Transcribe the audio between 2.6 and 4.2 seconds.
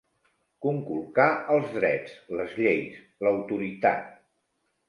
lleis, l'autoritat.